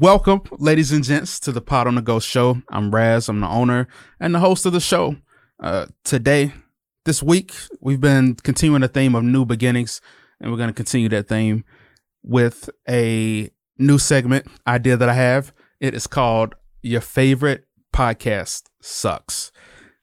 Welcome, 0.00 0.40
ladies 0.52 0.90
and 0.90 1.04
gents, 1.04 1.38
to 1.40 1.52
the 1.52 1.60
Pod 1.60 1.86
on 1.86 1.96
the 1.96 2.00
Go 2.00 2.18
show. 2.18 2.62
I'm 2.70 2.94
Raz, 2.94 3.28
I'm 3.28 3.40
the 3.40 3.46
owner 3.46 3.88
and 4.18 4.34
the 4.34 4.38
host 4.38 4.64
of 4.64 4.72
the 4.72 4.80
show. 4.80 5.16
Uh, 5.62 5.84
today, 6.02 6.54
this 7.04 7.22
week, 7.22 7.52
we've 7.78 8.00
been 8.00 8.36
continuing 8.36 8.80
the 8.80 8.88
theme 8.88 9.14
of 9.14 9.22
new 9.22 9.44
beginnings, 9.44 10.00
and 10.40 10.50
we're 10.50 10.56
going 10.56 10.70
to 10.70 10.74
continue 10.74 11.10
that 11.10 11.28
theme 11.28 11.64
with 12.22 12.70
a 12.88 13.50
new 13.76 13.98
segment 13.98 14.46
idea 14.66 14.96
that 14.96 15.10
I 15.10 15.14
have. 15.14 15.52
It 15.78 15.92
is 15.92 16.06
called 16.06 16.54
Your 16.80 17.02
Favorite 17.02 17.66
Podcast 17.94 18.62
Sucks. 18.80 19.52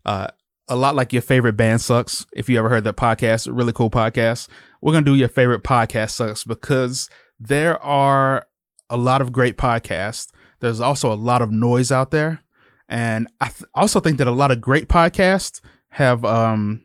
Uh, 0.06 0.28
a 0.68 0.76
lot 0.76 0.94
like 0.94 1.14
your 1.14 1.24
favorite 1.24 1.58
band 1.58 1.82
sucks. 1.82 2.28
If 2.32 2.48
you 2.48 2.60
ever 2.60 2.70
heard 2.70 2.84
that 2.84 2.96
podcast, 2.96 3.48
a 3.48 3.54
really 3.54 3.74
cool 3.74 3.90
podcast, 3.90 4.50
we're 4.82 4.94
going 4.94 5.04
to 5.04 5.12
do 5.12 5.18
your 5.18 5.30
favorite 5.30 5.64
podcast 5.64 6.12
sucks 6.12 6.44
because 6.44 7.10
there 7.40 7.82
are 7.82 8.46
a 8.90 8.98
lot 8.98 9.22
of 9.22 9.32
great 9.32 9.58
podcasts. 9.58 10.32
There's 10.60 10.82
also 10.82 11.12
a 11.12 11.16
lot 11.16 11.42
of 11.42 11.52
noise 11.52 11.92
out 11.92 12.12
there. 12.12 12.42
And 12.88 13.28
I 13.40 13.50
th- 13.50 13.70
also 13.76 14.00
think 14.00 14.18
that 14.18 14.28
a 14.28 14.32
lot 14.32 14.52
of 14.52 14.62
great 14.62 14.88
podcasts 14.88 15.62
have, 15.90 16.26
um, 16.26 16.84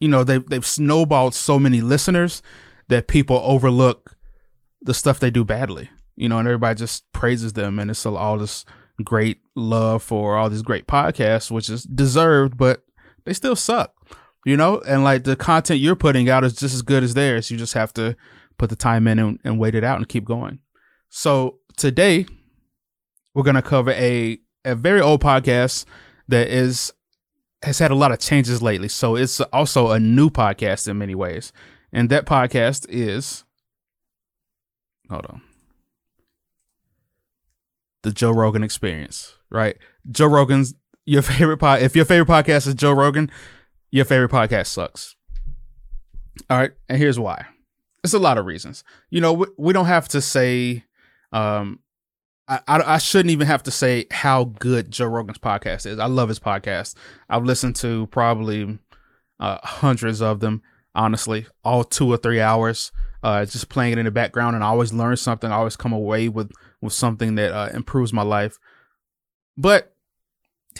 you 0.00 0.08
know, 0.08 0.24
they've, 0.24 0.46
they've 0.46 0.64
snowballed 0.64 1.34
so 1.34 1.58
many 1.58 1.80
listeners 1.80 2.42
that 2.88 3.08
people 3.08 3.40
overlook 3.44 4.16
the 4.80 4.94
stuff 4.94 5.18
they 5.18 5.30
do 5.30 5.44
badly, 5.44 5.90
you 6.16 6.28
know, 6.28 6.38
and 6.38 6.46
everybody 6.46 6.78
just 6.78 7.10
praises 7.12 7.54
them. 7.54 7.78
And 7.78 7.90
it's 7.90 8.06
all 8.06 8.38
this 8.38 8.64
great 9.04 9.40
love 9.54 10.02
for 10.02 10.36
all 10.36 10.48
these 10.48 10.62
great 10.62 10.86
podcasts, 10.86 11.50
which 11.50 11.68
is 11.68 11.82
deserved, 11.84 12.56
but 12.56 12.84
they 13.24 13.32
still 13.32 13.56
suck, 13.56 13.92
you 14.44 14.56
know, 14.56 14.80
and 14.86 15.04
like 15.04 15.24
the 15.24 15.36
content 15.36 15.80
you're 15.80 15.96
putting 15.96 16.28
out 16.30 16.44
is 16.44 16.54
just 16.54 16.74
as 16.74 16.82
good 16.82 17.02
as 17.02 17.14
theirs. 17.14 17.50
You 17.50 17.56
just 17.56 17.74
have 17.74 17.92
to 17.94 18.16
put 18.56 18.70
the 18.70 18.76
time 18.76 19.06
in 19.06 19.18
and, 19.18 19.38
and 19.44 19.58
wait 19.58 19.74
it 19.74 19.84
out 19.84 19.98
and 19.98 20.08
keep 20.08 20.24
going. 20.24 20.60
So 21.08 21.58
today 21.76 22.26
we're 23.34 23.42
gonna 23.42 23.62
cover 23.62 23.92
a 23.92 24.38
a 24.64 24.74
very 24.74 25.00
old 25.00 25.22
podcast 25.22 25.84
that 26.28 26.48
is 26.48 26.92
has 27.62 27.78
had 27.78 27.90
a 27.90 27.94
lot 27.94 28.12
of 28.12 28.18
changes 28.18 28.62
lately. 28.62 28.88
So 28.88 29.16
it's 29.16 29.40
also 29.40 29.90
a 29.90 29.98
new 29.98 30.30
podcast 30.30 30.88
in 30.88 30.98
many 30.98 31.14
ways. 31.14 31.52
And 31.92 32.10
that 32.10 32.26
podcast 32.26 32.86
is 32.88 33.44
hold 35.10 35.26
on. 35.26 35.42
The 38.02 38.12
Joe 38.12 38.30
Rogan 38.30 38.62
Experience, 38.62 39.34
right? 39.50 39.76
Joe 40.10 40.26
Rogan's 40.26 40.74
your 41.04 41.22
favorite 41.22 41.58
pod. 41.58 41.82
If 41.82 41.96
your 41.96 42.04
favorite 42.04 42.28
podcast 42.28 42.66
is 42.66 42.74
Joe 42.74 42.92
Rogan, 42.92 43.30
your 43.90 44.04
favorite 44.04 44.30
podcast 44.30 44.66
sucks. 44.66 45.16
All 46.48 46.58
right, 46.58 46.70
and 46.88 46.98
here's 46.98 47.18
why. 47.18 47.46
It's 48.04 48.14
a 48.14 48.18
lot 48.18 48.38
of 48.38 48.46
reasons. 48.46 48.84
You 49.10 49.20
know, 49.20 49.32
we, 49.32 49.46
we 49.56 49.72
don't 49.72 49.86
have 49.86 50.08
to 50.08 50.20
say 50.20 50.84
um, 51.32 51.80
I, 52.48 52.60
I, 52.66 52.94
I 52.94 52.98
shouldn't 52.98 53.30
even 53.30 53.46
have 53.46 53.62
to 53.64 53.70
say 53.70 54.06
how 54.10 54.44
good 54.44 54.90
Joe 54.90 55.06
Rogan's 55.06 55.38
podcast 55.38 55.86
is. 55.86 55.98
I 55.98 56.06
love 56.06 56.28
his 56.28 56.40
podcast. 56.40 56.94
I've 57.28 57.44
listened 57.44 57.76
to 57.76 58.06
probably 58.06 58.78
uh, 59.38 59.58
hundreds 59.62 60.22
of 60.22 60.40
them. 60.40 60.62
Honestly, 60.94 61.46
all 61.62 61.84
two 61.84 62.08
or 62.08 62.16
three 62.16 62.40
hours, 62.40 62.90
uh, 63.22 63.44
just 63.44 63.68
playing 63.68 63.92
it 63.92 63.98
in 63.98 64.06
the 64.06 64.10
background, 64.10 64.56
and 64.56 64.64
I 64.64 64.68
always 64.68 64.92
learn 64.92 65.16
something. 65.16 65.52
I 65.52 65.56
always 65.56 65.76
come 65.76 65.92
away 65.92 66.28
with 66.28 66.50
with 66.80 66.92
something 66.92 67.36
that 67.36 67.52
uh, 67.52 67.68
improves 67.72 68.12
my 68.12 68.22
life. 68.22 68.58
But 69.56 69.94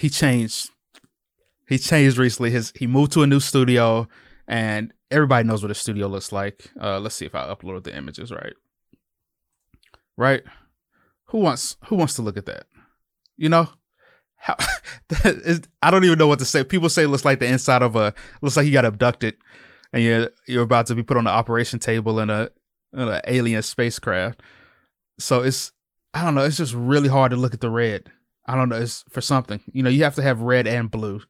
he 0.00 0.08
changed. 0.08 0.70
He 1.68 1.78
changed 1.78 2.18
recently. 2.18 2.50
His 2.50 2.72
he 2.74 2.88
moved 2.88 3.12
to 3.12 3.22
a 3.22 3.28
new 3.28 3.38
studio, 3.38 4.08
and 4.48 4.92
everybody 5.10 5.46
knows 5.46 5.62
what 5.62 5.70
a 5.70 5.74
studio 5.74 6.08
looks 6.08 6.32
like. 6.32 6.68
Uh, 6.80 6.98
let's 6.98 7.14
see 7.14 7.26
if 7.26 7.34
I 7.36 7.46
upload 7.54 7.84
the 7.84 7.96
images 7.96 8.32
right 8.32 8.54
right? 10.18 10.42
Who 11.28 11.38
wants 11.38 11.76
who 11.86 11.96
wants 11.96 12.14
to 12.14 12.22
look 12.22 12.36
at 12.36 12.46
that? 12.46 12.66
You 13.38 13.48
know, 13.48 13.68
how 14.36 14.56
is, 15.24 15.62
I 15.80 15.90
don't 15.90 16.04
even 16.04 16.18
know 16.18 16.26
what 16.26 16.40
to 16.40 16.44
say. 16.44 16.64
People 16.64 16.90
say 16.90 17.04
it 17.04 17.08
looks 17.08 17.24
like 17.24 17.38
the 17.38 17.46
inside 17.46 17.82
of 17.82 17.96
a 17.96 18.12
looks 18.42 18.56
like 18.56 18.66
you 18.66 18.72
got 18.72 18.84
abducted, 18.84 19.36
and 19.92 20.02
you're 20.02 20.30
you're 20.46 20.64
about 20.64 20.86
to 20.86 20.94
be 20.94 21.02
put 21.02 21.16
on 21.16 21.24
the 21.24 21.30
operation 21.30 21.78
table 21.78 22.20
in 22.20 22.28
a 22.28 22.50
in 22.92 23.00
an 23.00 23.20
alien 23.26 23.62
spacecraft. 23.62 24.42
So 25.18 25.42
it's 25.42 25.72
I 26.12 26.24
don't 26.24 26.34
know. 26.34 26.44
It's 26.44 26.56
just 26.56 26.74
really 26.74 27.08
hard 27.08 27.30
to 27.30 27.36
look 27.36 27.54
at 27.54 27.60
the 27.60 27.70
red. 27.70 28.10
I 28.46 28.56
don't 28.56 28.70
know. 28.70 28.76
It's 28.76 29.04
for 29.10 29.20
something. 29.20 29.60
You 29.72 29.82
know, 29.82 29.90
you 29.90 30.04
have 30.04 30.14
to 30.16 30.22
have 30.22 30.40
red 30.40 30.66
and 30.66 30.90
blue 30.90 31.20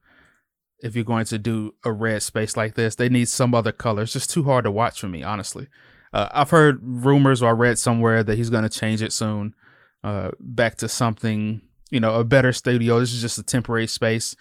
if 0.80 0.94
you're 0.94 1.04
going 1.04 1.24
to 1.26 1.38
do 1.38 1.74
a 1.84 1.92
red 1.92 2.22
space 2.22 2.56
like 2.56 2.74
this. 2.74 2.94
They 2.94 3.08
need 3.08 3.28
some 3.28 3.54
other 3.54 3.72
color. 3.72 4.04
It's 4.04 4.12
just 4.12 4.30
too 4.30 4.44
hard 4.44 4.64
to 4.64 4.70
watch 4.70 5.00
for 5.00 5.08
me, 5.08 5.24
honestly. 5.24 5.66
Uh, 6.12 6.28
I've 6.32 6.50
heard 6.50 6.80
rumors 6.82 7.42
or 7.42 7.50
I 7.50 7.52
read 7.52 7.78
somewhere 7.78 8.22
that 8.22 8.36
he's 8.36 8.50
going 8.50 8.62
to 8.62 8.68
change 8.68 9.02
it 9.02 9.12
soon, 9.12 9.54
uh, 10.02 10.30
back 10.40 10.76
to 10.76 10.88
something, 10.88 11.60
you 11.90 12.00
know, 12.00 12.14
a 12.14 12.24
better 12.24 12.52
studio. 12.52 13.00
This 13.00 13.12
is 13.12 13.20
just 13.20 13.38
a 13.38 13.42
temporary 13.42 13.86
space. 13.86 14.34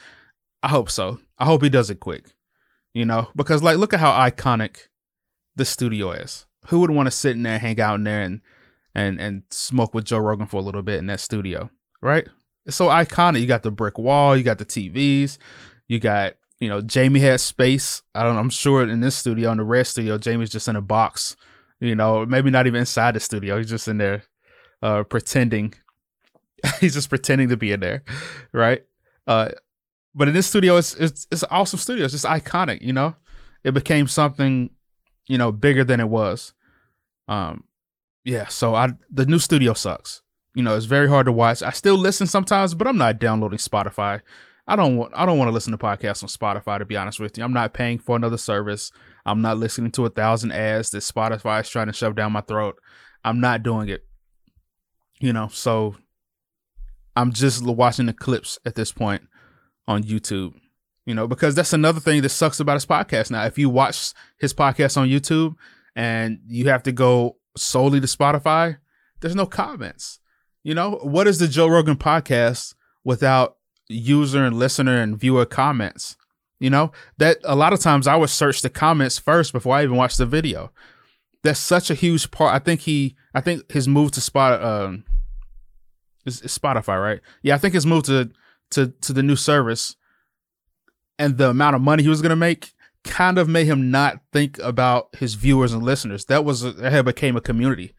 I 0.64 0.70
hope 0.70 0.90
so. 0.90 1.20
I 1.38 1.46
hope 1.46 1.62
he 1.62 1.70
does 1.70 1.90
it 1.90 2.00
quick, 2.00 2.34
you 2.94 3.06
know, 3.06 3.30
because 3.36 3.62
like, 3.62 3.78
look 3.78 3.94
at 3.94 4.00
how 4.00 4.12
iconic 4.12 4.88
the 5.56 5.66
studio 5.66 6.12
is. 6.12 6.46
Who 6.68 6.80
would 6.80 6.92
want 6.92 7.08
to 7.08 7.12
sit 7.12 7.36
in 7.36 7.44
there, 7.44 7.60
hang 7.60 7.80
out 7.80 7.96
in 7.96 8.04
there, 8.04 8.22
and 8.22 8.42
and 8.94 9.22
and 9.22 9.44
smoke 9.52 9.94
with 9.94 10.06
Joe 10.06 10.18
Rogan 10.18 10.48
for 10.48 10.58
a 10.58 10.64
little 10.64 10.82
bit 10.82 11.00
in 11.00 11.06
that 11.08 11.20
studio, 11.20 11.70
right? 12.02 12.28
It's 12.66 12.76
so 12.76 12.88
iconic. 12.88 13.40
You 13.40 13.48
got 13.48 13.64
the 13.64 13.72
brick 13.72 13.98
wall, 13.98 14.36
you 14.36 14.44
got 14.44 14.58
the 14.58 14.66
TVs, 14.66 15.38
you 15.88 16.00
got 16.00 16.34
you 16.60 16.68
know 16.68 16.82
Jamie 16.82 17.22
has 17.22 17.42
space. 17.42 18.02
I 18.14 18.24
don't. 18.24 18.38
I'm 18.38 18.50
sure 18.50 18.84
in 18.84 19.00
this 19.00 19.16
studio, 19.16 19.52
in 19.52 19.60
the 19.60 19.64
red 19.64 19.88
studio, 19.88 20.18
Jamie's 20.18 20.50
just 20.50 20.68
in 20.68 20.76
a 20.76 20.82
box 20.82 21.38
you 21.80 21.96
know, 21.96 22.26
maybe 22.26 22.50
not 22.50 22.68
even 22.68 22.80
inside 22.80 23.16
the 23.16 23.20
studio. 23.20 23.58
He's 23.58 23.70
just 23.70 23.88
in 23.88 23.98
there 23.98 24.24
uh 24.82 25.04
pretending. 25.04 25.74
He's 26.80 26.94
just 26.94 27.10
pretending 27.10 27.50
to 27.50 27.58
be 27.58 27.72
in 27.72 27.80
there, 27.80 28.04
right? 28.52 28.84
Uh 29.26 29.50
but 30.16 30.28
in 30.28 30.34
this 30.34 30.48
studio 30.48 30.78
it's 30.78 30.96
it's 30.96 31.28
it's 31.32 31.44
an 31.44 31.50
awesome 31.52 31.80
studio. 31.80 32.06
It's 32.06 32.14
just 32.14 32.26
iconic, 32.26 32.82
you 32.82 32.94
know? 32.94 33.16
It 33.64 33.74
became 33.74 34.08
something, 34.08 34.70
you 35.28 35.38
know, 35.38 35.52
bigger 35.52 35.84
than 35.84 36.00
it 36.00 36.10
was. 36.10 36.54
Um 37.28 37.64
yeah, 38.24 38.48
so 38.48 38.76
I 38.76 38.90
the 39.10 39.26
new 39.26 39.40
studio 39.40 39.74
sucks. 39.74 40.22
You 40.54 40.64
know, 40.64 40.76
it's 40.76 40.86
very 40.86 41.08
hard 41.08 41.28
to 41.28 41.32
watch. 41.32 41.62
I 41.62 41.70
still 41.70 41.98
listen 41.98 42.26
sometimes, 42.26 42.74
but 42.74 42.88
I'm 42.88 42.98
not 42.98 43.20
downloading 43.20 43.60
Spotify. 43.60 44.22
I 44.68 44.76
don't 44.76 44.98
want 44.98 45.14
I 45.16 45.26
don't 45.26 45.38
want 45.38 45.48
to 45.48 45.54
listen 45.54 45.72
to 45.72 45.78
podcasts 45.78 46.24
on 46.24 46.30
Spotify 46.30 46.78
to 46.80 46.86
be 46.86 46.98
honest 46.98 47.20
with 47.20 47.38
you. 47.38 47.44
I'm 47.44 47.54
not 47.54 47.74
paying 47.74 48.00
for 48.00 48.16
another 48.16 48.38
service. 48.38 48.92
I'm 49.26 49.42
not 49.42 49.58
listening 49.58 49.92
to 49.92 50.06
a 50.06 50.10
thousand 50.10 50.52
ads 50.52 50.90
that 50.92 51.00
Spotify 51.00 51.62
is 51.62 51.70
trying 51.70 51.88
to 51.88 51.94
shove 51.94 52.16
down 52.16 52.34
my 52.34 52.42
throat. 52.42 52.78
I'm 53.24 53.40
not 53.40 53.64
doing 53.64 53.90
it. 53.90 54.06
You 55.20 55.34
know, 55.34 55.48
so 55.48 55.96
I'm 57.16 57.32
just 57.32 57.64
watching 57.66 58.06
the 58.06 58.14
clips 58.14 58.60
at 58.66 58.76
this 58.76 58.92
point 58.92 59.24
on 59.88 60.04
YouTube. 60.04 60.54
You 61.06 61.16
know, 61.16 61.28
because 61.28 61.56
that's 61.56 61.74
another 61.74 62.02
thing 62.02 62.22
that 62.22 62.30
sucks 62.30 62.60
about 62.60 62.76
his 62.76 62.86
podcast 62.86 63.32
now. 63.32 63.46
If 63.46 63.58
you 63.58 63.70
watch 63.70 64.14
his 64.40 64.54
podcast 64.54 64.98
on 64.98 65.08
YouTube 65.08 65.56
and 65.96 66.40
you 66.46 66.68
have 66.68 66.84
to 66.84 66.92
go 66.92 67.38
solely 67.56 68.02
to 68.02 68.08
Spotify, 68.08 68.78
there's 69.22 69.36
no 69.36 69.46
comments. 69.46 70.20
You 70.64 70.76
know, 70.76 71.00
what 71.02 71.28
is 71.28 71.40
the 71.40 71.48
Joe 71.48 71.68
Rogan 71.68 71.96
podcast 71.96 72.76
without 73.06 73.57
user 73.90 74.44
and 74.44 74.58
listener 74.58 74.98
and 74.98 75.20
viewer 75.20 75.46
comments. 75.46 76.18
You 76.60 76.72
know, 76.72 76.92
that 77.18 77.38
a 77.44 77.56
lot 77.56 77.74
of 77.74 77.80
times 77.80 78.08
I 78.08 78.16
would 78.16 78.32
search 78.32 78.62
the 78.62 78.70
comments 78.70 79.20
first 79.20 79.54
before 79.54 79.76
I 79.76 79.84
even 79.84 79.96
watch 79.96 80.18
the 80.18 80.26
video. 80.26 80.72
That's 81.44 81.60
such 81.60 81.92
a 81.92 81.94
huge 81.94 82.32
part. 82.32 82.54
I 82.54 82.60
think 82.60 82.82
he, 82.82 83.16
I 83.36 83.42
think 83.42 83.72
his 83.72 83.88
move 83.88 84.12
to 84.14 84.22
spot, 84.22 84.64
um, 84.64 85.04
is, 86.26 86.42
is 86.42 86.58
Spotify, 86.58 87.02
right? 87.02 87.22
Yeah, 87.44 87.56
I 87.56 87.58
think 87.60 87.74
his 87.76 87.86
move 87.86 88.04
to 88.06 88.32
to 88.72 88.88
to 89.02 89.14
the 89.14 89.24
new 89.24 89.36
service 89.36 89.96
and 91.18 91.38
the 91.38 91.50
amount 91.50 91.76
of 91.76 91.82
money 91.82 92.04
he 92.04 92.10
was 92.10 92.22
gonna 92.22 92.36
make 92.36 92.74
kind 93.04 93.38
of 93.38 93.48
made 93.48 93.68
him 93.68 93.90
not 93.90 94.20
think 94.34 94.60
about 94.60 95.16
his 95.16 95.36
viewers 95.36 95.74
and 95.74 95.84
listeners. 95.84 96.26
That 96.26 96.44
was 96.44 96.62
that 96.62 96.92
had 96.92 97.06
became 97.06 97.38
a 97.38 97.42
community. 97.42 97.94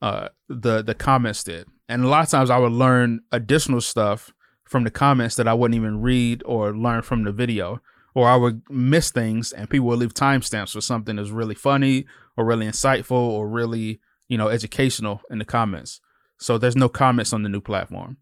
Uh, 0.00 0.28
the 0.48 0.82
the 0.82 0.94
comments 0.94 1.44
did, 1.44 1.68
and 1.88 2.04
a 2.04 2.08
lot 2.08 2.24
of 2.24 2.30
times 2.30 2.50
I 2.50 2.58
would 2.58 2.72
learn 2.72 3.20
additional 3.30 3.80
stuff 3.80 4.32
from 4.72 4.84
the 4.84 4.90
comments 4.90 5.36
that 5.36 5.46
I 5.46 5.54
wouldn't 5.54 5.76
even 5.76 6.00
read 6.00 6.42
or 6.44 6.74
learn 6.74 7.02
from 7.02 7.22
the 7.22 7.30
video. 7.30 7.80
Or 8.14 8.28
I 8.28 8.36
would 8.36 8.62
miss 8.68 9.10
things 9.10 9.52
and 9.52 9.70
people 9.70 9.86
would 9.88 9.98
leave 9.98 10.14
timestamps 10.14 10.72
for 10.72 10.80
something 10.80 11.16
that's 11.16 11.30
really 11.30 11.54
funny 11.54 12.06
or 12.36 12.44
really 12.44 12.66
insightful 12.66 13.12
or 13.12 13.48
really, 13.48 14.00
you 14.28 14.36
know, 14.36 14.48
educational 14.48 15.22
in 15.30 15.38
the 15.38 15.44
comments. 15.44 16.00
So 16.38 16.58
there's 16.58 16.76
no 16.76 16.88
comments 16.88 17.32
on 17.32 17.42
the 17.42 17.48
new 17.48 17.60
platform. 17.60 18.16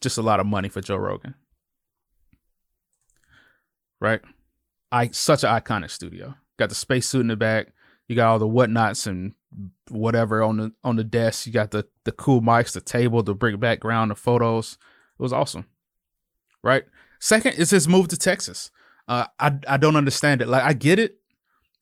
Just 0.00 0.18
a 0.18 0.22
lot 0.22 0.38
of 0.38 0.46
money 0.46 0.68
for 0.68 0.82
Joe 0.82 0.96
Rogan. 0.96 1.34
Right? 4.00 4.20
I 4.92 5.08
such 5.08 5.42
an 5.42 5.50
iconic 5.50 5.90
studio. 5.90 6.34
Got 6.58 6.68
the 6.68 6.74
spacesuit 6.74 7.22
in 7.22 7.28
the 7.28 7.36
back. 7.36 7.68
You 8.06 8.14
got 8.14 8.28
all 8.28 8.38
the 8.38 8.46
whatnots 8.46 9.06
and 9.06 9.32
whatever 9.90 10.42
on 10.42 10.56
the 10.58 10.72
on 10.84 10.96
the 10.96 11.04
desk. 11.04 11.46
You 11.46 11.52
got 11.52 11.70
the 11.70 11.86
the 12.04 12.12
cool 12.12 12.40
mics, 12.40 12.72
the 12.72 12.80
table, 12.80 13.22
the 13.22 13.34
brick 13.34 13.58
background, 13.58 14.10
the 14.10 14.14
photos. 14.14 14.78
It 15.18 15.22
was 15.22 15.32
awesome. 15.32 15.66
Right? 16.62 16.84
Second 17.20 17.54
is 17.54 17.70
his 17.70 17.88
move 17.88 18.08
to 18.08 18.16
Texas. 18.16 18.70
Uh, 19.08 19.26
I 19.38 19.52
I 19.68 19.76
don't 19.76 19.96
understand 19.96 20.42
it. 20.42 20.48
Like 20.48 20.62
I 20.62 20.72
get 20.72 20.98
it, 20.98 21.18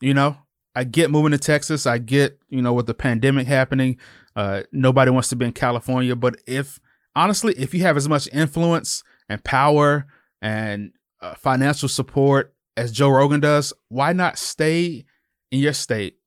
you 0.01 0.15
know. 0.15 0.37
I 0.77 0.85
get 0.85 1.11
moving 1.11 1.31
to 1.31 1.39
Texas. 1.39 1.87
I 1.87 1.99
get, 1.99 2.41
you 2.49 2.61
know, 2.61 2.73
with 2.73 2.87
the 2.87 2.95
pandemic 2.95 3.47
happening, 3.47 3.97
uh, 4.35 4.63
nobody 4.73 5.11
wants 5.13 5.29
to 5.29 5.37
be 5.37 5.45
in 5.45 5.53
California. 5.53 6.17
But 6.17 6.37
if 6.49 6.81
honestly, 7.15 7.55
if 7.57 7.73
you 7.75 7.83
have 7.83 7.97
as 7.97 8.09
much 8.09 8.29
influence 8.33 9.05
and 9.29 9.43
power 9.45 10.07
and 10.43 10.93
uh, 11.21 11.35
financial 11.35 11.89
support 11.89 12.55
as 12.77 12.91
Joe 12.91 13.09
Rogan 13.09 13.41
does, 13.41 13.73
why 13.89 14.13
not 14.13 14.37
stay 14.37 15.05
in 15.53 15.61
your 15.61 15.73
state 15.75 16.19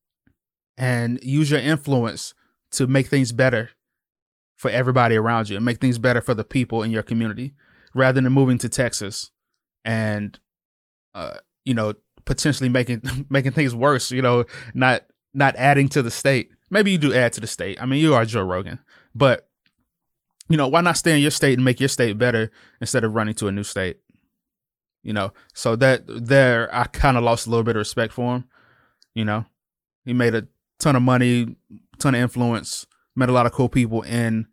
and 0.77 1.19
use 1.21 1.51
your 1.51 1.59
influence 1.59 2.33
to 2.71 2.87
make 2.87 3.07
things 3.07 3.31
better 3.31 3.71
for 4.57 4.69
everybody 4.69 5.15
around 5.15 5.49
you 5.49 5.55
and 5.55 5.63
make 5.63 5.79
things 5.79 5.97
better 5.97 6.19
for 6.19 6.33
the 6.33 6.43
people 6.43 6.83
in 6.83 6.91
your 6.91 7.03
community 7.03 7.53
rather 7.93 8.19
than 8.19 8.31
moving 8.31 8.57
to 8.57 8.67
Texas 8.67 9.31
and 9.85 10.39
uh, 11.15 11.37
you 11.63 11.73
know 11.73 11.93
potentially 12.25 12.69
making 12.69 13.01
making 13.29 13.53
things 13.53 13.73
worse 13.73 14.11
you 14.11 14.21
know 14.21 14.43
not 14.73 15.03
not 15.33 15.55
adding 15.55 15.87
to 15.89 16.01
the 16.01 16.11
state. 16.11 16.49
Maybe 16.69 16.91
you 16.91 16.97
do 16.97 17.13
add 17.13 17.31
to 17.33 17.41
the 17.41 17.47
state. 17.47 17.81
I 17.81 17.85
mean 17.85 18.01
you 18.01 18.13
are 18.13 18.25
joe 18.25 18.43
rogan 18.43 18.79
but 19.15 19.47
you 20.49 20.57
know 20.57 20.67
why 20.67 20.81
not 20.81 20.97
stay 20.97 21.15
in 21.15 21.21
your 21.21 21.31
state 21.31 21.57
and 21.57 21.63
make 21.63 21.79
your 21.79 21.89
state 21.89 22.17
better 22.17 22.51
instead 22.81 23.03
of 23.03 23.13
running 23.13 23.35
to 23.35 23.47
a 23.47 23.51
new 23.51 23.63
state? 23.63 23.97
You 25.03 25.13
know 25.13 25.31
so 25.53 25.77
that 25.77 26.03
there 26.07 26.73
i 26.75 26.83
kind 26.85 27.15
of 27.15 27.23
lost 27.23 27.47
a 27.47 27.49
little 27.49 27.63
bit 27.63 27.77
of 27.77 27.79
respect 27.79 28.11
for 28.11 28.35
him 28.35 28.45
you 29.17 29.25
know. 29.25 29.45
He 30.05 30.13
made 30.13 30.35
a 30.35 30.47
ton 30.79 30.95
of 30.95 31.01
money 31.01 31.57
ton 31.97 32.13
of 32.13 32.21
influence 32.21 32.85
met 33.17 33.29
a 33.29 33.33
lot 33.33 33.45
of 33.45 33.51
cool 33.51 33.69
people 33.69 34.01
in 34.03 34.47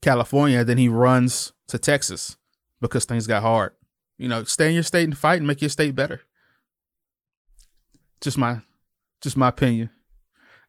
california 0.00 0.64
then 0.64 0.78
he 0.78 0.88
runs 0.88 1.52
to 1.68 1.78
texas 1.78 2.36
because 2.84 3.04
things 3.06 3.26
got 3.26 3.42
hard. 3.42 3.72
You 4.18 4.28
know 4.28 4.44
stay 4.44 4.68
in 4.68 4.74
your 4.74 4.82
state 4.82 5.04
and 5.04 5.16
fight 5.16 5.38
and 5.38 5.46
make 5.46 5.60
your 5.60 5.70
state 5.70 5.94
better. 5.94 6.20
Just 8.20 8.38
my 8.38 8.60
just 9.20 9.36
my 9.36 9.48
opinion. 9.48 9.90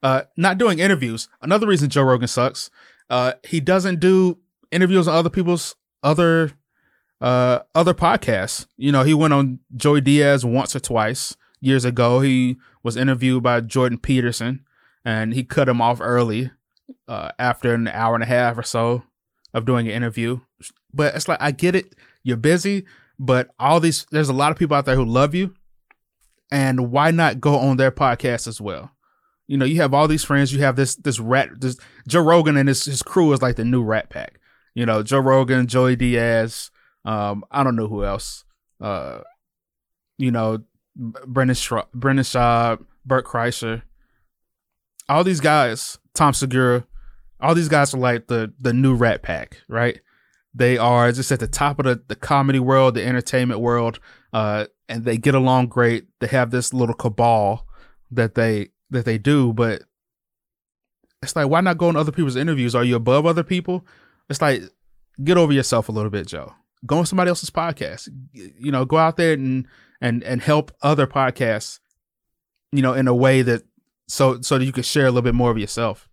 Uh 0.01 0.23
not 0.35 0.57
doing 0.57 0.79
interviews. 0.79 1.29
Another 1.41 1.67
reason 1.67 1.89
joe 1.89 2.03
rogan 2.03 2.27
sucks 2.27 2.69
uh 3.09 3.33
he 3.43 3.59
doesn't 3.59 3.99
do 3.99 4.39
interviews 4.71 5.07
on 5.07 5.15
other 5.15 5.29
people's 5.29 5.75
other 6.01 6.51
uh 7.21 7.59
other 7.75 7.93
podcasts. 7.93 8.65
You 8.77 8.91
know, 8.91 9.03
he 9.03 9.13
went 9.13 9.33
on 9.33 9.59
Joey 9.75 10.01
Diaz 10.01 10.43
once 10.45 10.75
or 10.75 10.79
twice 10.79 11.35
years 11.59 11.85
ago. 11.85 12.21
He 12.21 12.57
was 12.81 12.97
interviewed 12.97 13.43
by 13.43 13.61
Jordan 13.61 13.99
Peterson 13.99 14.65
and 15.03 15.33
he 15.33 15.43
cut 15.43 15.69
him 15.69 15.81
off 15.81 15.99
early 16.01 16.51
uh 17.07 17.31
after 17.39 17.73
an 17.73 17.87
hour 17.87 18.13
and 18.15 18.23
a 18.23 18.27
half 18.27 18.57
or 18.57 18.63
so 18.63 19.03
of 19.53 19.65
doing 19.65 19.87
an 19.87 19.93
interview. 19.93 20.39
But 20.93 21.15
it's 21.15 21.27
like 21.27 21.41
I 21.41 21.51
get 21.51 21.75
it, 21.75 21.95
you're 22.23 22.37
busy, 22.37 22.85
but 23.19 23.49
all 23.59 23.79
these 23.79 24.05
there's 24.11 24.29
a 24.29 24.33
lot 24.33 24.51
of 24.51 24.57
people 24.57 24.75
out 24.75 24.85
there 24.85 24.95
who 24.95 25.05
love 25.05 25.33
you. 25.33 25.53
And 26.51 26.91
why 26.91 27.11
not 27.11 27.41
go 27.41 27.57
on 27.57 27.77
their 27.77 27.91
podcast 27.91 28.47
as 28.47 28.61
well? 28.61 28.91
You 29.47 29.57
know, 29.57 29.65
you 29.65 29.77
have 29.81 29.93
all 29.93 30.07
these 30.07 30.23
friends. 30.23 30.53
You 30.53 30.61
have 30.61 30.75
this 30.75 30.95
this 30.95 31.19
rat. 31.19 31.49
This 31.59 31.77
Joe 32.07 32.21
Rogan 32.21 32.57
and 32.57 32.67
his 32.67 32.85
his 32.85 33.01
crew 33.03 33.31
is 33.33 33.41
like 33.41 33.55
the 33.55 33.65
new 33.65 33.83
Rat 33.83 34.09
Pack. 34.09 34.39
You 34.73 34.85
know, 34.85 35.03
Joe 35.03 35.19
Rogan, 35.19 35.67
Joey 35.67 35.95
Diaz. 35.95 36.71
Um, 37.03 37.43
I 37.51 37.63
don't 37.63 37.75
know 37.75 37.87
who 37.87 38.03
else. 38.03 38.43
Uh, 38.81 39.19
you 40.17 40.31
know, 40.31 40.59
Brendan 40.95 41.55
Sh- 41.55 41.73
Brendan 41.93 42.25
Schaub, 42.25 42.85
Bert 43.05 43.25
Kreischer. 43.25 43.83
All 45.07 45.23
these 45.23 45.39
guys, 45.39 45.99
Tom 46.15 46.33
Segura, 46.33 46.85
all 47.39 47.53
these 47.53 47.69
guys 47.69 47.93
are 47.93 47.99
like 47.99 48.27
the 48.27 48.53
the 48.59 48.73
new 48.73 48.95
Rat 48.95 49.21
Pack, 49.21 49.61
right? 49.67 49.99
They 50.53 50.77
are 50.77 51.11
just 51.11 51.31
at 51.31 51.41
the 51.41 51.47
top 51.47 51.79
of 51.79 51.85
the, 51.85 52.01
the 52.07 52.15
comedy 52.15 52.59
world, 52.59 52.95
the 52.95 53.05
entertainment 53.05 53.59
world, 53.59 53.99
uh, 54.31 54.65
and 54.87 55.03
they 55.03 55.17
get 55.17 55.35
along 55.35 55.67
great. 55.67 56.07
They 56.21 56.27
have 56.27 56.49
this 56.49 56.73
little 56.73 56.95
cabal 56.95 57.67
that 58.11 58.35
they 58.35 58.69
that 58.89 59.05
they 59.05 59.17
do, 59.17 59.53
but 59.53 59.83
it's 61.21 61.35
like 61.35 61.49
why 61.49 61.61
not 61.61 61.77
go 61.77 61.89
on 61.89 61.97
other 61.97 62.11
people's 62.11 62.35
interviews? 62.37 62.73
Are 62.73 62.83
you 62.83 62.95
above 62.95 63.25
other 63.25 63.43
people? 63.43 63.85
It's 64.29 64.41
like 64.41 64.63
get 65.23 65.37
over 65.37 65.51
yourself 65.51 65.89
a 65.89 65.91
little 65.91 66.09
bit, 66.09 66.27
Joe. 66.27 66.53
Go 66.85 66.99
on 66.99 67.05
somebody 67.05 67.29
else's 67.29 67.49
podcast. 67.49 68.09
You 68.31 68.71
know, 68.71 68.85
go 68.85 68.97
out 68.97 69.17
there 69.17 69.33
and 69.33 69.67
and 69.99 70.23
and 70.23 70.41
help 70.41 70.71
other 70.81 71.07
podcasts. 71.07 71.79
You 72.71 72.81
know, 72.81 72.93
in 72.93 73.07
a 73.07 73.15
way 73.15 73.41
that 73.41 73.63
so 74.07 74.41
so 74.41 74.57
that 74.57 74.65
you 74.65 74.71
could 74.71 74.85
share 74.85 75.05
a 75.05 75.09
little 75.09 75.21
bit 75.21 75.35
more 75.35 75.51
of 75.51 75.57
yourself. 75.57 76.09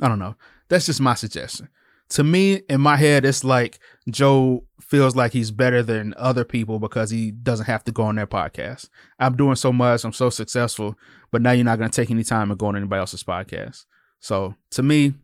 I 0.00 0.08
don't 0.08 0.18
know. 0.18 0.36
That's 0.68 0.86
just 0.86 1.00
my 1.00 1.14
suggestion. 1.14 1.68
To 2.10 2.22
me, 2.22 2.62
in 2.68 2.80
my 2.80 2.96
head, 2.96 3.24
it's 3.24 3.42
like 3.42 3.80
Joe 4.08 4.64
feels 4.80 5.16
like 5.16 5.32
he's 5.32 5.50
better 5.50 5.82
than 5.82 6.14
other 6.16 6.44
people 6.44 6.78
because 6.78 7.10
he 7.10 7.32
doesn't 7.32 7.66
have 7.66 7.82
to 7.84 7.92
go 7.92 8.04
on 8.04 8.14
their 8.14 8.28
podcast. 8.28 8.88
I'm 9.18 9.36
doing 9.36 9.56
so 9.56 9.72
much, 9.72 10.04
I'm 10.04 10.12
so 10.12 10.30
successful, 10.30 10.96
but 11.32 11.42
now 11.42 11.50
you're 11.50 11.64
not 11.64 11.78
going 11.78 11.90
to 11.90 11.96
take 12.00 12.10
any 12.10 12.22
time 12.22 12.50
and 12.50 12.60
go 12.60 12.66
on 12.66 12.76
anybody 12.76 13.00
else's 13.00 13.24
podcast. 13.24 13.86
So 14.20 14.54
to 14.70 14.82
me, 14.84 15.14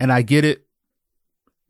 and 0.00 0.12
I 0.12 0.22
get 0.22 0.44
it. 0.44 0.66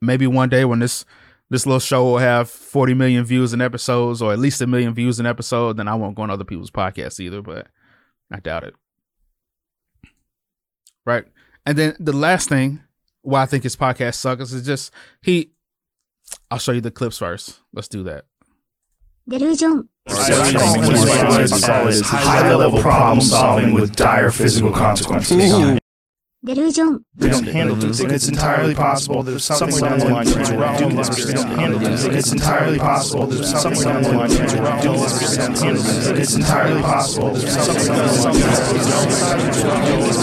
Maybe 0.01 0.27
one 0.27 0.49
day 0.49 0.65
when 0.65 0.79
this 0.79 1.05
this 1.49 1.65
little 1.65 1.79
show 1.79 2.03
will 2.03 2.17
have 2.17 2.49
40 2.49 2.95
million 2.95 3.23
views 3.23 3.53
in 3.53 3.61
episodes, 3.61 4.21
or 4.21 4.33
at 4.33 4.39
least 4.39 4.61
a 4.61 4.67
million 4.67 4.93
views 4.93 5.19
in 5.19 5.25
episode, 5.25 5.77
then 5.77 5.87
I 5.87 5.95
won't 5.95 6.15
go 6.15 6.23
on 6.23 6.31
other 6.31 6.43
people's 6.43 6.71
podcasts 6.71 7.19
either. 7.19 7.41
But 7.41 7.67
I 8.31 8.39
doubt 8.39 8.63
it. 8.63 8.73
Right, 11.05 11.25
and 11.65 11.77
then 11.77 11.95
the 11.99 12.13
last 12.13 12.49
thing 12.49 12.81
why 13.21 13.43
I 13.43 13.45
think 13.45 13.63
his 13.63 13.75
podcast 13.75 14.15
sucks 14.15 14.51
is 14.51 14.65
just 14.65 14.91
he. 15.21 15.51
I'll 16.49 16.57
show 16.59 16.71
you 16.71 16.81
the 16.81 16.91
clips 16.91 17.19
first. 17.19 17.59
Let's 17.73 17.87
do 17.87 18.03
that. 18.03 18.25
Delusion. 19.27 19.89
High 22.07 22.55
level 22.55 22.79
problem 22.79 23.21
solving 23.21 23.73
with 23.73 23.95
dire 23.95 24.31
physical 24.31 24.71
consequences. 24.71 25.79
Delusion. 26.45 27.03
They 27.15 27.29
don't 27.29 27.47
handle 27.47 27.75
this. 27.75 27.99
It's 27.99 28.27
entirely 28.27 28.75
possible 28.75 29.23
that 29.23 29.39
somewhere 29.39 29.81
down 29.81 29.97
the 29.97 30.05
line 30.05 30.27
you're 30.27 30.43
going 30.43 30.77
do 30.77 30.95
this. 30.95 31.25
They 31.25 31.33
don't 31.33 31.57
handle 31.57 31.79
this. 31.79 32.05
It's 32.05 32.31
entirely 32.31 32.77
possible 32.77 33.25
that 33.25 33.43
somewhere 33.43 33.83
down 33.83 34.03
the 34.03 34.11
line 34.11 34.29
you're 34.29 34.45
going 34.45 34.81
do 34.83 34.93
this. 34.93 35.19
They 35.19 35.37
don't 35.37 35.57
handle 35.57 35.81
this. 35.81 36.07
It's 36.07 36.35
entirely 36.35 36.83
possible 36.83 37.33
that 37.33 37.47
somewhere 37.49 37.97
down 37.97 38.05
the 38.05 38.21
line 38.21 38.37
you're 38.37 38.45
going 38.45 38.61
to 39.73 39.89
do 39.89 39.97
this. 40.05 40.17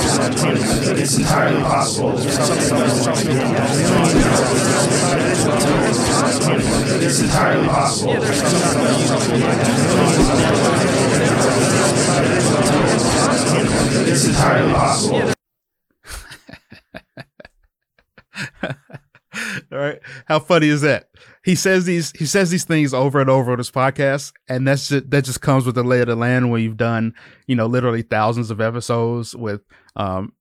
It's 1.02 1.18
entirely 1.18 1.62
possible 1.62 2.12
that 2.12 2.30
somewhere 2.30 2.62
down 2.62 2.86
the 2.86 3.02
line 3.02 3.18
you're 3.26 3.34
going 3.34 3.50
to 3.50 3.66
do 3.66 3.82
this. 6.54 7.02
It's 7.02 7.18
entirely 7.18 7.66
possible 7.66 8.12
that 8.12 8.28
it's 14.08 14.24
entirely 14.28 14.72
possible. 14.72 15.32
All 19.72 19.78
right. 19.78 19.91
How 20.26 20.38
funny 20.38 20.68
is 20.68 20.80
that? 20.82 21.08
He 21.44 21.54
says 21.54 21.84
these 21.84 22.12
he 22.16 22.26
says 22.26 22.50
these 22.50 22.64
things 22.64 22.94
over 22.94 23.20
and 23.20 23.30
over 23.30 23.52
on 23.52 23.58
his 23.58 23.70
podcast, 23.70 24.32
and 24.48 24.66
that's 24.66 24.88
just 24.88 25.10
that 25.10 25.24
just 25.24 25.40
comes 25.40 25.66
with 25.66 25.74
the 25.74 25.82
lay 25.82 26.00
of 26.00 26.06
the 26.06 26.16
land 26.16 26.50
when 26.50 26.62
you've 26.62 26.76
done, 26.76 27.14
you 27.46 27.56
know, 27.56 27.66
literally 27.66 28.02
thousands 28.02 28.50
of 28.50 28.60
episodes 28.60 29.34
with 29.34 29.62
um 29.96 30.32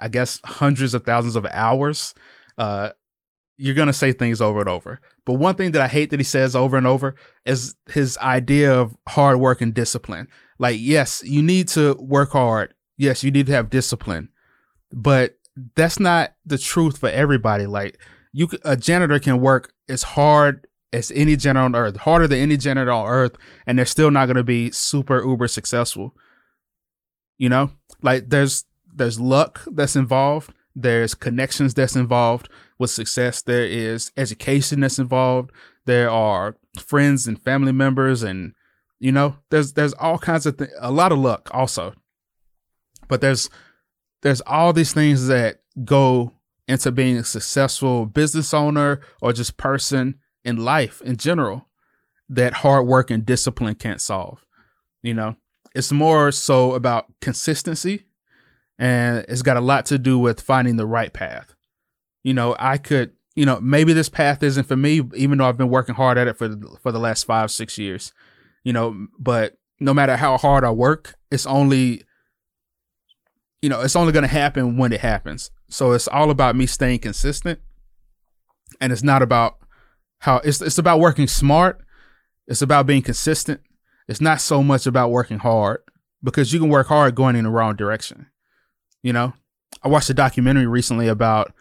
I 0.00 0.08
guess 0.08 0.40
hundreds 0.44 0.94
of 0.94 1.04
thousands 1.04 1.36
of 1.36 1.46
hours. 1.46 2.14
Uh 2.56 2.90
you're 3.58 3.74
gonna 3.74 3.92
say 3.92 4.12
things 4.12 4.40
over 4.40 4.60
and 4.60 4.68
over. 4.68 5.00
But 5.26 5.34
one 5.34 5.56
thing 5.56 5.72
that 5.72 5.82
I 5.82 5.88
hate 5.88 6.10
that 6.10 6.20
he 6.20 6.24
says 6.24 6.56
over 6.56 6.76
and 6.76 6.86
over 6.86 7.14
is 7.44 7.74
his 7.90 8.16
idea 8.18 8.72
of 8.72 8.96
hard 9.08 9.40
work 9.40 9.60
and 9.60 9.74
discipline. 9.74 10.28
Like, 10.58 10.76
yes, 10.78 11.22
you 11.24 11.42
need 11.42 11.68
to 11.68 11.94
work 11.94 12.30
hard. 12.30 12.74
Yes, 12.96 13.22
you 13.22 13.30
need 13.30 13.46
to 13.46 13.52
have 13.52 13.70
discipline. 13.70 14.30
But 14.92 15.38
that's 15.74 16.00
not 16.00 16.34
the 16.46 16.58
truth 16.58 16.98
for 16.98 17.08
everybody. 17.08 17.66
Like 17.66 18.00
you, 18.38 18.48
a 18.64 18.76
janitor 18.76 19.18
can 19.18 19.40
work 19.40 19.72
as 19.88 20.04
hard 20.04 20.64
as 20.92 21.10
any 21.10 21.34
janitor 21.34 21.64
on 21.64 21.74
earth, 21.74 21.96
harder 21.96 22.28
than 22.28 22.38
any 22.38 22.56
janitor 22.56 22.92
on 22.92 23.08
earth, 23.08 23.36
and 23.66 23.76
they're 23.76 23.84
still 23.84 24.12
not 24.12 24.26
going 24.26 24.36
to 24.36 24.44
be 24.44 24.70
super 24.70 25.20
uber 25.26 25.48
successful. 25.48 26.14
You 27.36 27.48
know, 27.48 27.72
like 28.00 28.28
there's 28.28 28.64
there's 28.94 29.18
luck 29.18 29.62
that's 29.66 29.96
involved. 29.96 30.52
There's 30.76 31.16
connections 31.16 31.74
that's 31.74 31.96
involved 31.96 32.48
with 32.78 32.92
success. 32.92 33.42
There 33.42 33.64
is 33.64 34.12
education 34.16 34.80
that's 34.80 35.00
involved. 35.00 35.50
There 35.86 36.08
are 36.08 36.56
friends 36.78 37.26
and 37.26 37.42
family 37.42 37.72
members, 37.72 38.22
and 38.22 38.52
you 39.00 39.10
know, 39.10 39.34
there's 39.50 39.72
there's 39.72 39.94
all 39.94 40.18
kinds 40.18 40.46
of 40.46 40.58
th- 40.58 40.70
a 40.78 40.92
lot 40.92 41.10
of 41.10 41.18
luck 41.18 41.50
also. 41.52 41.92
But 43.08 43.20
there's 43.20 43.50
there's 44.22 44.42
all 44.42 44.72
these 44.72 44.92
things 44.92 45.26
that 45.26 45.58
go 45.84 46.37
into 46.68 46.92
being 46.92 47.16
a 47.16 47.24
successful 47.24 48.06
business 48.06 48.52
owner 48.52 49.00
or 49.20 49.32
just 49.32 49.56
person 49.56 50.16
in 50.44 50.56
life 50.56 51.00
in 51.00 51.16
general 51.16 51.66
that 52.28 52.52
hard 52.52 52.86
work 52.86 53.10
and 53.10 53.24
discipline 53.24 53.74
can't 53.74 54.00
solve. 54.00 54.44
You 55.02 55.14
know, 55.14 55.36
it's 55.74 55.90
more 55.90 56.30
so 56.30 56.74
about 56.74 57.06
consistency 57.20 58.04
and 58.78 59.24
it's 59.28 59.42
got 59.42 59.56
a 59.56 59.62
lot 59.62 59.86
to 59.86 59.98
do 59.98 60.18
with 60.18 60.40
finding 60.40 60.76
the 60.76 60.86
right 60.86 61.12
path. 61.12 61.54
You 62.22 62.34
know, 62.34 62.54
I 62.58 62.76
could, 62.76 63.12
you 63.34 63.46
know, 63.46 63.60
maybe 63.60 63.92
this 63.92 64.08
path 64.08 64.42
isn't 64.42 64.64
for 64.64 64.76
me, 64.76 65.02
even 65.14 65.38
though 65.38 65.48
I've 65.48 65.56
been 65.56 65.70
working 65.70 65.94
hard 65.94 66.18
at 66.18 66.28
it 66.28 66.36
for 66.36 66.54
for 66.82 66.92
the 66.92 66.98
last 66.98 67.24
five, 67.24 67.50
six 67.50 67.78
years. 67.78 68.12
You 68.64 68.72
know, 68.72 69.06
but 69.18 69.56
no 69.80 69.94
matter 69.94 70.16
how 70.16 70.36
hard 70.36 70.64
I 70.64 70.70
work, 70.70 71.14
it's 71.30 71.46
only 71.46 72.02
you 73.62 73.68
know, 73.68 73.80
it's 73.80 73.96
only 73.96 74.12
going 74.12 74.22
to 74.22 74.28
happen 74.28 74.76
when 74.76 74.92
it 74.92 75.00
happens. 75.00 75.50
So 75.68 75.92
it's 75.92 76.08
all 76.08 76.30
about 76.30 76.56
me 76.56 76.66
staying 76.66 77.00
consistent 77.00 77.60
and 78.80 78.92
it's 78.92 79.02
not 79.02 79.22
about 79.22 79.58
how 80.20 80.38
it's 80.38 80.60
it's 80.60 80.78
about 80.78 81.00
working 81.00 81.26
smart. 81.26 81.80
It's 82.46 82.62
about 82.62 82.86
being 82.86 83.02
consistent. 83.02 83.60
It's 84.08 84.20
not 84.20 84.40
so 84.40 84.62
much 84.62 84.86
about 84.86 85.10
working 85.10 85.38
hard 85.38 85.80
because 86.22 86.52
you 86.52 86.60
can 86.60 86.70
work 86.70 86.88
hard 86.88 87.14
going 87.14 87.36
in 87.36 87.44
the 87.44 87.50
wrong 87.50 87.76
direction. 87.76 88.26
You 89.02 89.12
know, 89.12 89.34
I 89.82 89.88
watched 89.88 90.10
a 90.10 90.14
documentary 90.14 90.66
recently 90.66 91.08
about 91.08 91.52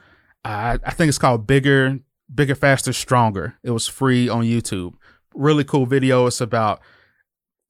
uh, 0.46 0.78
I 0.84 0.92
think 0.92 1.10
it's 1.10 1.18
called 1.18 1.46
Bigger, 1.46 2.00
Bigger, 2.34 2.56
Faster, 2.56 2.94
Stronger. 2.94 3.56
It 3.64 3.72
was 3.72 3.88
free 3.88 4.30
on 4.30 4.44
YouTube. 4.44 4.94
Really 5.36 5.64
cool 5.64 5.86
video. 5.86 6.26
It's 6.26 6.42
about 6.42 6.82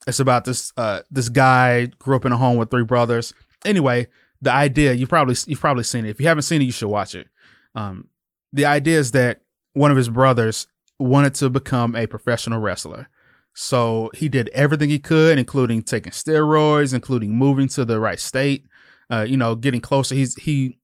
it's 0.05 0.19
about 0.19 0.45
this 0.45 0.71
uh 0.77 1.01
this 1.11 1.29
guy 1.29 1.87
grew 1.99 2.15
up 2.15 2.25
in 2.25 2.31
a 2.31 2.37
home 2.37 2.57
with 2.57 2.69
three 2.69 2.83
brothers. 2.83 3.33
Anyway, 3.65 4.07
the 4.41 4.51
idea 4.51 4.93
you 4.93 5.07
probably 5.07 5.35
you've 5.47 5.59
probably 5.59 5.83
seen 5.83 6.05
it. 6.05 6.09
If 6.09 6.19
you 6.19 6.27
haven't 6.27 6.43
seen 6.43 6.61
it, 6.61 6.65
you 6.65 6.71
should 6.71 6.89
watch 6.89 7.15
it. 7.15 7.27
Um, 7.75 8.09
the 8.53 8.65
idea 8.65 8.99
is 8.99 9.11
that 9.11 9.41
one 9.73 9.91
of 9.91 9.97
his 9.97 10.09
brothers 10.09 10.67
wanted 10.99 11.35
to 11.35 11.49
become 11.49 11.95
a 11.95 12.07
professional 12.07 12.59
wrestler. 12.59 13.09
So 13.53 14.11
he 14.13 14.29
did 14.29 14.49
everything 14.49 14.89
he 14.89 14.99
could, 14.99 15.39
including 15.39 15.81
taking 15.81 16.11
steroids, 16.11 16.93
including 16.93 17.35
moving 17.35 17.67
to 17.69 17.85
the 17.85 17.99
right 17.99 18.19
state, 18.19 18.65
uh, 19.11 19.25
you 19.27 19.37
know, 19.37 19.55
getting 19.55 19.81
closer. 19.81 20.15
He's 20.15 20.35
he, 20.35 20.77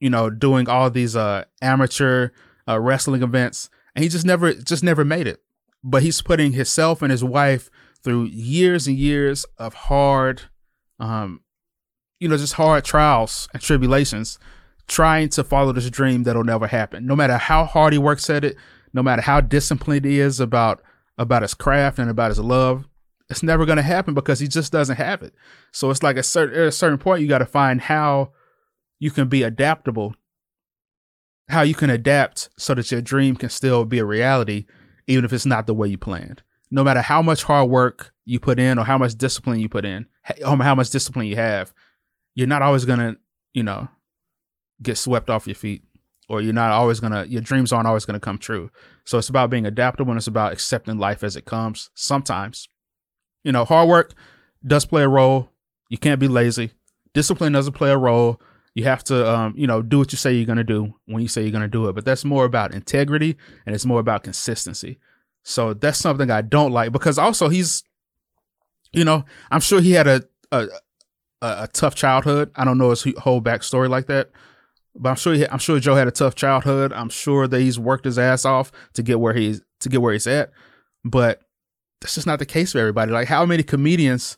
you 0.00 0.10
know, 0.10 0.30
doing 0.30 0.68
all 0.68 0.90
these 0.90 1.16
uh 1.16 1.44
amateur 1.62 2.30
uh, 2.68 2.78
wrestling 2.78 3.22
events, 3.22 3.70
and 3.94 4.02
he 4.02 4.08
just 4.08 4.26
never 4.26 4.52
just 4.52 4.84
never 4.84 5.04
made 5.04 5.26
it. 5.26 5.40
But 5.82 6.02
he's 6.02 6.20
putting 6.20 6.52
himself 6.52 7.02
and 7.02 7.10
his 7.10 7.24
wife 7.24 7.70
through 8.02 8.24
years 8.24 8.86
and 8.86 8.96
years 8.96 9.44
of 9.56 9.74
hard, 9.74 10.42
um, 11.00 11.40
you 12.20 12.28
know, 12.28 12.36
just 12.36 12.54
hard 12.54 12.84
trials 12.84 13.48
and 13.52 13.62
tribulations, 13.62 14.38
trying 14.86 15.28
to 15.30 15.44
follow 15.44 15.72
this 15.72 15.88
dream 15.90 16.24
that'll 16.24 16.44
never 16.44 16.66
happen. 16.66 17.06
No 17.06 17.14
matter 17.14 17.36
how 17.36 17.64
hard 17.64 17.92
he 17.92 17.98
works 17.98 18.28
at 18.30 18.44
it, 18.44 18.56
no 18.92 19.02
matter 19.02 19.22
how 19.22 19.40
disciplined 19.40 20.04
he 20.04 20.18
is 20.18 20.40
about 20.40 20.82
about 21.18 21.42
his 21.42 21.54
craft 21.54 21.98
and 21.98 22.08
about 22.08 22.30
his 22.30 22.38
love, 22.38 22.86
it's 23.28 23.42
never 23.42 23.66
going 23.66 23.76
to 23.76 23.82
happen 23.82 24.14
because 24.14 24.38
he 24.38 24.48
just 24.48 24.72
doesn't 24.72 24.96
have 24.96 25.22
it. 25.22 25.34
So 25.72 25.90
it's 25.90 26.02
like 26.02 26.16
a 26.16 26.22
certain 26.22 26.58
at 26.58 26.68
a 26.68 26.72
certain 26.72 26.98
point 26.98 27.22
you 27.22 27.28
got 27.28 27.38
to 27.38 27.46
find 27.46 27.80
how 27.80 28.32
you 28.98 29.10
can 29.10 29.28
be 29.28 29.42
adaptable, 29.42 30.14
how 31.48 31.62
you 31.62 31.74
can 31.74 31.90
adapt 31.90 32.48
so 32.56 32.74
that 32.74 32.90
your 32.90 33.02
dream 33.02 33.36
can 33.36 33.50
still 33.50 33.84
be 33.84 33.98
a 33.98 34.04
reality, 34.04 34.66
even 35.06 35.24
if 35.24 35.32
it's 35.32 35.46
not 35.46 35.66
the 35.66 35.74
way 35.74 35.88
you 35.88 35.98
planned. 35.98 36.42
No 36.70 36.84
matter 36.84 37.00
how 37.00 37.22
much 37.22 37.44
hard 37.44 37.70
work 37.70 38.12
you 38.24 38.38
put 38.40 38.58
in 38.58 38.78
or 38.78 38.84
how 38.84 38.98
much 38.98 39.14
discipline 39.14 39.60
you 39.60 39.68
put 39.68 39.84
in, 39.84 40.06
how 40.44 40.74
much 40.74 40.90
discipline 40.90 41.26
you 41.26 41.36
have, 41.36 41.72
you're 42.38 42.46
not 42.46 42.62
always 42.62 42.84
gonna, 42.84 43.16
you 43.52 43.64
know, 43.64 43.88
get 44.80 44.96
swept 44.96 45.28
off 45.28 45.48
your 45.48 45.56
feet 45.56 45.82
or 46.28 46.40
you're 46.40 46.52
not 46.52 46.70
always 46.70 47.00
gonna 47.00 47.24
your 47.24 47.40
dreams 47.42 47.72
aren't 47.72 47.88
always 47.88 48.04
gonna 48.04 48.20
come 48.20 48.38
true. 48.38 48.70
So 49.04 49.18
it's 49.18 49.28
about 49.28 49.50
being 49.50 49.66
adaptable 49.66 50.12
and 50.12 50.18
it's 50.18 50.28
about 50.28 50.52
accepting 50.52 50.98
life 50.98 51.24
as 51.24 51.34
it 51.34 51.46
comes 51.46 51.90
sometimes. 51.94 52.68
You 53.42 53.50
know 53.50 53.64
hard 53.64 53.88
work 53.88 54.14
does 54.64 54.86
play 54.86 55.02
a 55.02 55.08
role. 55.08 55.50
You 55.88 55.98
can't 55.98 56.20
be 56.20 56.28
lazy. 56.28 56.70
Discipline 57.12 57.54
doesn't 57.54 57.72
play 57.72 57.90
a 57.90 57.98
role. 57.98 58.40
You 58.72 58.84
have 58.84 59.02
to 59.04 59.28
um, 59.28 59.54
you 59.56 59.66
know 59.66 59.82
do 59.82 59.98
what 59.98 60.12
you 60.12 60.16
say 60.16 60.32
you're 60.32 60.46
gonna 60.46 60.62
do 60.62 60.94
when 61.06 61.22
you 61.22 61.28
say 61.28 61.42
you're 61.42 61.50
gonna 61.50 61.66
do 61.66 61.88
it. 61.88 61.94
But 61.96 62.04
that's 62.04 62.24
more 62.24 62.44
about 62.44 62.72
integrity 62.72 63.36
and 63.66 63.74
it's 63.74 63.84
more 63.84 63.98
about 63.98 64.22
consistency. 64.22 65.00
So 65.42 65.74
that's 65.74 65.98
something 65.98 66.30
i 66.30 66.40
don't 66.40 66.70
like 66.70 66.92
because 66.92 67.18
also 67.18 67.48
he's 67.48 67.82
you 68.92 69.04
know 69.04 69.24
i'm 69.50 69.60
sure 69.60 69.80
he 69.80 69.92
had 69.92 70.06
a 70.06 70.22
a, 70.52 70.66
a, 71.42 71.64
a 71.64 71.68
tough 71.72 71.94
childhood 71.94 72.50
i 72.56 72.64
don't 72.64 72.78
know 72.78 72.90
his 72.90 73.06
whole 73.18 73.40
backstory 73.40 73.88
like 73.88 74.06
that 74.06 74.30
but 74.98 75.10
I'm 75.10 75.16
sure 75.16 75.34
he, 75.34 75.48
I'm 75.48 75.58
sure 75.58 75.78
Joe 75.78 75.94
had 75.94 76.08
a 76.08 76.12
tough 76.12 76.34
childhood. 76.34 76.92
I'm 76.92 77.08
sure 77.08 77.46
that 77.46 77.60
he's 77.60 77.78
worked 77.78 78.04
his 78.04 78.18
ass 78.18 78.44
off 78.44 78.72
to 78.94 79.02
get 79.02 79.20
where 79.20 79.34
he's 79.34 79.62
to 79.80 79.88
get 79.88 80.02
where 80.02 80.12
he's 80.12 80.26
at. 80.26 80.50
But 81.04 81.40
that's 82.00 82.16
just 82.16 82.26
not 82.26 82.40
the 82.40 82.46
case 82.46 82.72
for 82.72 82.78
everybody. 82.78 83.12
Like 83.12 83.28
how 83.28 83.46
many 83.46 83.62
comedians 83.62 84.36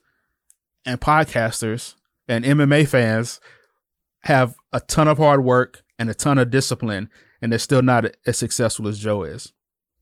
and 0.84 1.00
podcasters 1.00 1.94
and 2.28 2.44
MMA 2.44 2.86
fans 2.86 3.40
have 4.24 4.54
a 4.72 4.80
ton 4.80 5.08
of 5.08 5.18
hard 5.18 5.44
work 5.44 5.82
and 5.98 6.10
a 6.10 6.14
ton 6.14 6.38
of 6.38 6.50
discipline 6.50 7.08
and 7.40 7.50
they're 7.50 7.58
still 7.58 7.82
not 7.82 8.04
as 8.26 8.36
successful 8.36 8.86
as 8.86 8.98
Joe 8.98 9.22
is. 9.22 9.52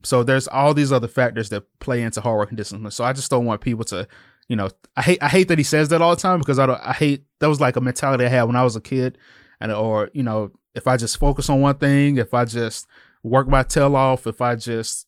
So 0.03 0.23
there's 0.23 0.49
all 0.49 0.75
these 0.75 0.93
other 0.93 1.09
factors 1.09 1.49
that 1.51 1.65
play 1.81 2.03
into 2.03 2.21
hard 2.21 2.39
work 2.39 2.49
and 2.51 2.59
discipline. 2.59 2.91
So 2.91 3.05
I 3.05 3.13
just 3.13 3.31
don't 3.31 3.45
want 3.45 3.61
people 3.61 3.85
to, 3.87 4.09
you 4.49 4.57
know, 4.57 4.69
I 4.97 5.03
hate 5.03 5.23
I 5.23 5.29
hate 5.29 5.49
that 5.49 5.59
he 5.59 5.65
says 5.65 5.91
that 5.91 6.03
all 6.03 6.15
the 6.15 6.21
time 6.21 6.39
because 6.39 6.59
I 6.59 6.67
I 6.83 6.93
hate 6.93 7.25
that 7.41 7.49
was 7.49 7.61
like 7.61 7.77
a 7.77 7.81
mentality 7.81 8.25
I 8.25 8.29
had 8.29 8.45
when 8.45 8.57
I 8.57 8.65
was 8.65 8.77
a 8.77 8.81
kid 8.81 9.19
and 9.61 9.71
or 9.71 10.11
you 10.13 10.23
know 10.23 10.53
if 10.75 10.87
I 10.87 10.97
just 10.97 11.19
focus 11.19 11.51
on 11.51 11.61
one 11.61 11.77
thing, 11.77 12.17
if 12.17 12.35
I 12.35 12.45
just 12.45 12.87
work 13.23 13.49
my 13.49 13.63
tail 13.63 13.95
off, 13.95 14.27
if 14.27 14.41
I 14.41 14.57
just 14.57 15.07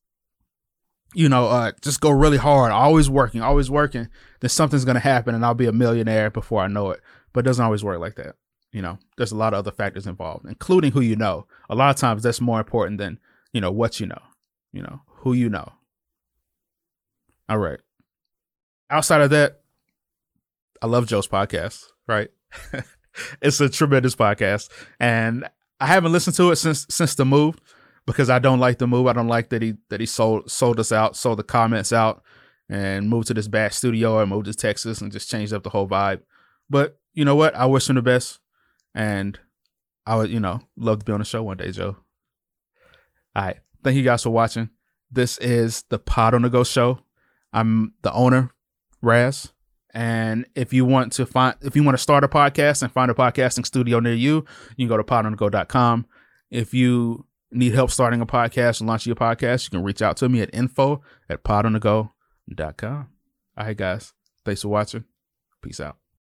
you 1.15 1.29
know 1.29 1.47
uh 1.47 1.73
just 1.81 2.01
go 2.01 2.11
really 2.11 2.37
hard, 2.37 2.71
always 2.71 3.09
working, 3.09 3.41
always 3.41 3.71
working, 3.71 4.09
then 4.41 4.51
something's 4.51 4.85
gonna 4.85 5.01
happen 5.01 5.35
and 5.35 5.45
I'll 5.45 5.55
be 5.55 5.67
a 5.67 5.73
millionaire 5.73 6.31
before 6.31 6.61
I 6.63 6.69
know 6.69 6.91
it. 6.91 7.01
But 7.33 7.41
it 7.41 7.49
doesn't 7.49 7.65
always 7.65 7.83
work 7.83 8.01
like 8.01 8.17
that. 8.17 8.37
You 8.73 8.83
know, 8.83 8.99
there's 9.17 9.33
a 9.33 9.37
lot 9.37 9.53
of 9.53 9.61
other 9.61 9.73
factors 9.73 10.07
involved, 10.07 10.47
including 10.47 10.93
who 10.93 11.01
you 11.01 11.17
know. 11.17 11.47
A 11.69 11.75
lot 11.75 11.91
of 11.91 11.97
times 11.97 12.23
that's 12.23 12.41
more 12.41 12.61
important 12.61 12.99
than, 12.99 13.19
you 13.53 13.61
know, 13.61 13.73
what 13.73 13.99
you 13.99 14.07
know, 14.07 14.23
you 14.73 14.83
know, 14.83 15.03
who 15.07 15.33
you 15.33 15.49
know. 15.49 15.73
All 17.49 17.59
right. 17.59 17.81
Outside 18.91 19.21
of 19.21 19.31
that, 19.31 19.61
I 20.83 20.87
love 20.87 21.07
Joe's 21.07 21.29
podcast, 21.29 21.85
right? 22.09 22.29
it's 23.43 23.61
a 23.61 23.69
tremendous 23.69 24.17
podcast, 24.17 24.69
and 24.99 25.49
I 25.79 25.87
haven't 25.87 26.13
listened 26.13 26.37
to 26.37 26.51
it 26.51 26.57
since 26.57 26.87
since 26.91 27.15
the 27.15 27.25
move 27.25 27.57
because 28.07 28.31
I 28.31 28.39
don't 28.39 28.61
like 28.61 28.79
the 28.79 28.87
move. 28.87 29.07
I 29.07 29.13
don't 29.13 29.29
like 29.29 29.51
that 29.51 29.63
he 29.63 29.75
that 29.89 30.01
he 30.01 30.07
sold 30.07 30.51
sold 30.51 30.81
us 30.81 30.93
out, 30.93 31.17
sold 31.17 31.39
the 31.39 31.45
comments 31.45 31.93
out, 31.93 32.23
and 32.69 33.09
moved 33.09 33.29
to 33.29 33.35
this 33.35 33.49
bad 33.49 33.73
studio 33.73 34.19
and 34.19 34.31
moved 34.31 34.47
to 34.47 34.55
Texas 34.55 35.01
and 35.01 35.13
just 35.13 35.31
changed 35.31 35.53
up 35.53 35.63
the 35.63 35.71
whole 35.71 35.89
vibe. 35.89 36.23
But 36.69 36.99
you 37.15 37.25
know 37.25 37.37
what? 37.37 37.55
I 37.55 37.67
wish 37.67 37.89
him 37.89 37.97
the 37.97 38.03
best, 38.03 38.41
and 38.95 39.39
I 40.07 40.17
would 40.17 40.31
you 40.31 40.41
know 40.41 40.61
love 40.77 41.01
to 41.01 41.05
be 41.05 41.13
on 41.13 41.21
the 41.21 41.25
show 41.25 41.43
one 41.43 41.57
day, 41.57 41.71
Joe. 41.71 41.97
All 43.37 43.45
right, 43.45 43.59
thank 43.85 43.97
you 43.97 44.03
guys 44.03 44.23
for 44.23 44.31
watching. 44.31 44.71
This 45.11 45.39
is 45.39 45.85
the 45.89 45.99
Pod 45.99 46.35
on 46.35 46.43
the 46.43 46.51
Go 46.51 46.65
show. 46.65 47.01
I'm 47.53 47.95
the 48.03 48.13
owner, 48.13 48.55
Raz. 49.03 49.53
And 49.93 50.47
if 50.55 50.73
you 50.73 50.85
want 50.85 51.13
to 51.15 51.27
find, 51.27 51.57
if 51.63 51.75
you 51.75 51.83
want 51.83 51.97
to 51.97 52.03
start 52.03 52.23
a 52.23 52.29
podcast 52.29 52.83
and 52.83 52.93
find 52.93 53.11
a 53.11 53.15
podcasting 53.15 53.67
studio 53.67 53.99
near 53.99 54.15
you, 54.15 54.45
you 54.77 54.87
can 54.87 54.89
go 54.89 54.97
to 54.97 55.03
podonthego.com. 55.03 56.07
If 56.51 56.75
you 56.75 57.27
need 57.51 57.75
help 57.75 57.91
starting 57.91 58.21
a 58.21 58.27
podcast 58.27 58.81
and 58.81 58.89
launching 58.89 59.11
your 59.11 59.17
podcast, 59.17 59.65
you 59.65 59.71
can 59.71 59.83
reach 59.83 60.03
out 60.03 60.17
to 60.19 60.29
me 60.29 60.41
at 60.43 60.55
info 60.55 61.03
at 61.29 61.43
podonthego.com. 61.43 63.09
All 63.57 63.67
right, 63.67 63.77
guys. 63.77 64.13
Thanks 64.45 64.63
for 64.63 64.69
watching. 64.69 65.05
Peace 65.63 65.81
out. 65.81 66.00